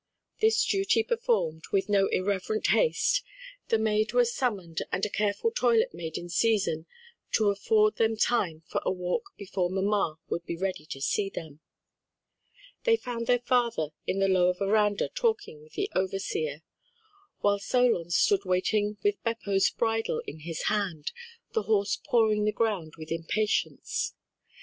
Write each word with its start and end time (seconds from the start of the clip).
This 0.39 0.65
duty 0.65 1.03
performed 1.03 1.65
with 1.71 1.87
no 1.87 2.07
irreverent 2.07 2.65
haste, 2.65 3.21
the 3.67 3.77
maid 3.77 4.13
was 4.13 4.33
summoned 4.33 4.79
and 4.91 5.05
a 5.05 5.11
careful 5.11 5.51
toilet 5.51 5.93
made 5.93 6.17
in 6.17 6.27
season 6.27 6.87
to 7.33 7.51
afford 7.51 7.97
them 7.97 8.17
time 8.17 8.63
for 8.67 8.81
a 8.83 8.91
walk 8.91 9.33
before 9.37 9.69
mamma 9.69 10.17
would 10.27 10.43
be 10.47 10.57
ready 10.57 10.87
to 10.87 10.99
see 11.01 11.29
them. 11.29 11.59
They 12.83 12.95
found 12.95 13.27
their 13.27 13.37
father 13.41 13.89
in 14.07 14.17
the 14.17 14.27
lower 14.27 14.53
veranda 14.55 15.07
talking 15.07 15.61
with 15.61 15.73
the 15.73 15.87
overseer, 15.93 16.63
while 17.41 17.59
Solon 17.59 18.09
stood 18.09 18.43
waiting 18.43 18.97
with 19.03 19.21
Beppo's 19.23 19.69
bridle 19.69 20.23
in 20.25 20.39
his 20.39 20.63
hand, 20.63 21.11
the 21.53 21.61
horse 21.69 21.95
pawing 22.03 22.45
the 22.45 22.51
ground 22.51 22.95
with 22.97 23.11
impatience. 23.11 24.15